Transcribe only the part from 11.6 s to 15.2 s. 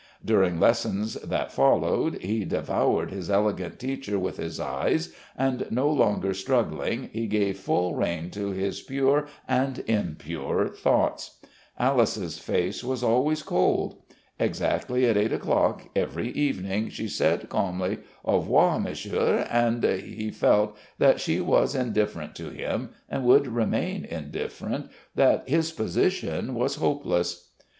Alice's face was always cold. Exactly at